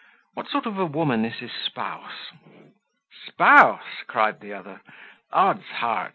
What 0.33 0.47
sort 0.49 0.65
of 0.65 0.79
a 0.79 0.85
woman 0.87 1.25
is 1.25 1.35
his 1.37 1.51
spouse?" 1.51 2.31
"Spouse!" 3.27 4.01
cried 4.07 4.39
the 4.39 4.51
other; 4.51 4.81
"odds 5.31 5.65
heart! 5.73 6.09